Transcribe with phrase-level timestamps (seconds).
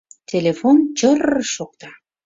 [0.31, 1.89] Телефон чыр-р-р шокта.